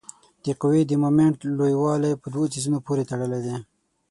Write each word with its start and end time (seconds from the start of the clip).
د 0.43 0.45
قوې 0.61 0.81
د 0.87 0.91
مومنټ 1.03 1.37
لویوالی 1.57 2.11
په 2.21 2.27
دوو 2.33 2.51
څیزونو 2.53 2.77
پورې 2.85 3.07
تړلی 3.11 3.39
دی. 3.45 3.55